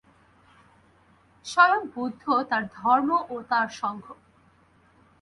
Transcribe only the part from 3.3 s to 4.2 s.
ও তাঁর সঙ্ঘ।